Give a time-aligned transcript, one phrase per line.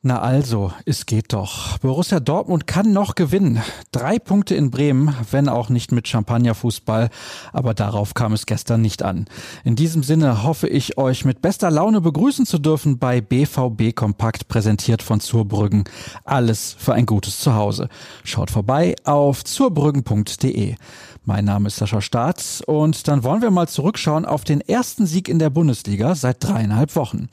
[0.00, 1.76] Na also, es geht doch.
[1.78, 3.60] Borussia Dortmund kann noch gewinnen.
[3.90, 7.10] Drei Punkte in Bremen, wenn auch nicht mit Champagnerfußball,
[7.52, 9.24] aber darauf kam es gestern nicht an.
[9.64, 14.46] In diesem Sinne hoffe ich, euch mit bester Laune begrüßen zu dürfen bei BVB Kompakt,
[14.46, 15.82] präsentiert von Zurbrüggen.
[16.24, 17.88] Alles für ein gutes Zuhause.
[18.22, 20.76] Schaut vorbei auf zurbrüggen.de.
[21.24, 25.28] Mein Name ist Sascha Staat und dann wollen wir mal zurückschauen auf den ersten Sieg
[25.28, 27.28] in der Bundesliga seit dreieinhalb Wochen.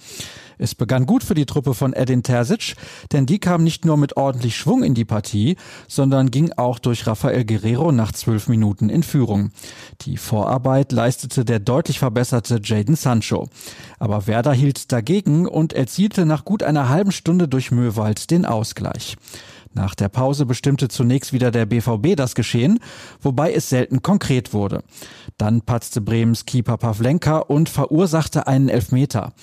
[0.57, 2.75] Es begann gut für die Truppe von Edin Terzic,
[3.11, 7.07] denn die kam nicht nur mit ordentlich Schwung in die Partie, sondern ging auch durch
[7.07, 9.51] Rafael Guerrero nach zwölf Minuten in Führung.
[10.01, 13.47] Die Vorarbeit leistete der deutlich verbesserte Jaden Sancho.
[13.99, 19.17] Aber Werder hielt dagegen und erzielte nach gut einer halben Stunde durch Möwald den Ausgleich.
[19.75, 22.79] Nach der Pause bestimmte zunächst wieder der BVB das Geschehen,
[23.21, 24.83] wobei es selten konkret wurde.
[25.37, 29.33] Dann patzte Bremens Keeper Pavlenka und verursachte einen Elfmeter.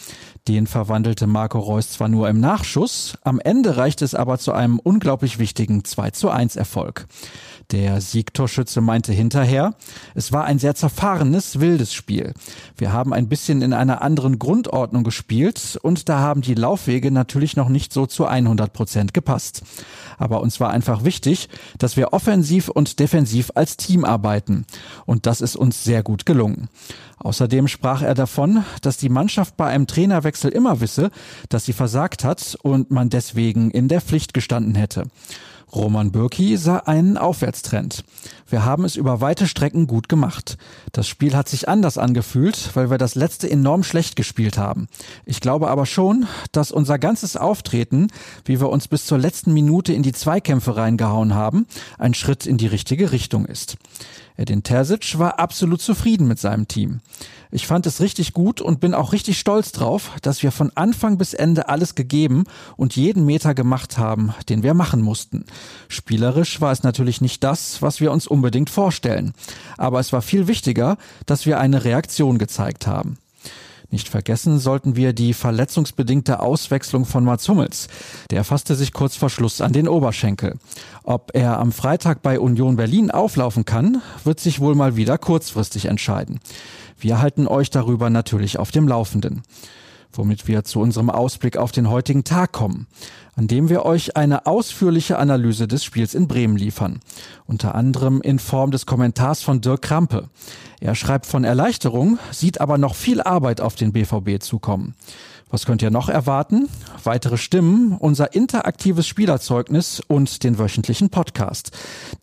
[0.48, 4.78] Den verwandelte Marco Reus zwar nur im Nachschuss, am Ende reichte es aber zu einem
[4.78, 7.06] unglaublich wichtigen 2 zu 1 Erfolg.
[7.70, 9.74] Der Siegtorschütze meinte hinterher,
[10.14, 12.34] es war ein sehr zerfahrenes, wildes Spiel.
[12.76, 17.56] Wir haben ein bisschen in einer anderen Grundordnung gespielt und da haben die Laufwege natürlich
[17.56, 19.62] noch nicht so zu 100 Prozent gepasst.
[20.22, 24.66] Aber uns war einfach wichtig, dass wir offensiv und defensiv als Team arbeiten.
[25.04, 26.68] Und das ist uns sehr gut gelungen.
[27.18, 31.10] Außerdem sprach er davon, dass die Mannschaft bei einem Trainerwechsel immer wisse,
[31.48, 35.06] dass sie versagt hat und man deswegen in der Pflicht gestanden hätte.
[35.74, 38.04] Roman Bürki sah einen Aufwärtstrend.
[38.46, 40.58] Wir haben es über weite Strecken gut gemacht.
[40.92, 44.88] Das Spiel hat sich anders angefühlt, weil wir das letzte enorm schlecht gespielt haben.
[45.24, 48.08] Ich glaube aber schon, dass unser ganzes Auftreten,
[48.44, 51.66] wie wir uns bis zur letzten Minute in die Zweikämpfe reingehauen haben,
[51.98, 53.78] ein Schritt in die richtige Richtung ist.
[54.36, 57.00] Edin Terzic war absolut zufrieden mit seinem Team.
[57.50, 61.18] Ich fand es richtig gut und bin auch richtig stolz drauf, dass wir von Anfang
[61.18, 62.44] bis Ende alles gegeben
[62.76, 65.44] und jeden Meter gemacht haben, den wir machen mussten.
[65.88, 69.34] Spielerisch war es natürlich nicht das, was wir uns unbedingt vorstellen.
[69.76, 73.18] Aber es war viel wichtiger, dass wir eine Reaktion gezeigt haben.
[73.92, 77.88] Nicht vergessen sollten wir die verletzungsbedingte Auswechslung von Mats Hummels.
[78.30, 80.54] Der fasste sich kurz vor Schluss an den Oberschenkel.
[81.04, 85.84] Ob er am Freitag bei Union Berlin auflaufen kann, wird sich wohl mal wieder kurzfristig
[85.84, 86.40] entscheiden.
[86.98, 89.42] Wir halten euch darüber natürlich auf dem Laufenden
[90.12, 92.86] womit wir zu unserem Ausblick auf den heutigen Tag kommen,
[93.34, 97.00] an dem wir euch eine ausführliche Analyse des Spiels in Bremen liefern,
[97.46, 100.28] unter anderem in Form des Kommentars von Dirk Krampe.
[100.80, 104.94] Er schreibt von Erleichterung, sieht aber noch viel Arbeit auf den BVB zukommen.
[105.52, 106.70] Was könnt ihr noch erwarten?
[107.04, 111.72] Weitere Stimmen, unser interaktives Spielerzeugnis und den wöchentlichen Podcast.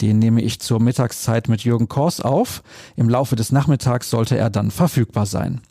[0.01, 2.63] Den nehme ich zur Mittagszeit mit Jürgen Kors auf.
[2.95, 5.61] Im Laufe des Nachmittags sollte er dann verfügbar sein.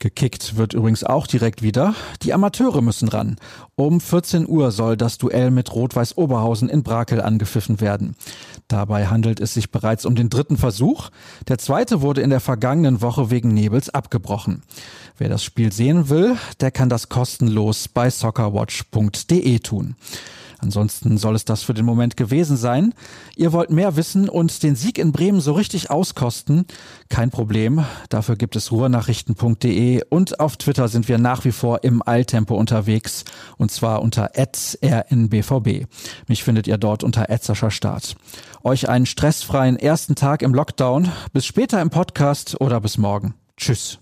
[0.00, 1.94] Gekickt wird übrigens auch direkt wieder.
[2.22, 3.36] Die Amateure müssen ran.
[3.74, 8.14] Um 14 Uhr soll das Duell mit Rot-Weiß Oberhausen in Brakel angepfiffen werden.
[8.68, 11.10] Dabei handelt es sich bereits um den dritten Versuch.
[11.48, 14.62] Der zweite wurde in der vergangenen Woche wegen Nebels abgebrochen.
[15.16, 19.96] Wer das Spiel sehen will, der kann das kostenlos bei soccerwatch.de tun.
[20.58, 22.92] Ansonsten soll es das für den Moment gewesen sein.
[23.36, 26.66] Ihr wollt mehr wissen und den Sieg in Bremen so richtig auskosten?
[27.08, 27.84] Kein Problem.
[28.08, 33.24] Dafür gibt es ruhrnachrichten.de und auf Twitter sind wir nach wie vor im Eiltempo unterwegs
[33.56, 35.86] und zwar unter rnbvb.
[36.26, 37.26] Mich findet ihr dort unter
[37.70, 38.16] Start.
[38.62, 41.10] Euch einen stressfreien ersten Tag im Lockdown.
[41.32, 43.34] Bis später im Podcast oder bis morgen.
[43.56, 43.96] Tschüss.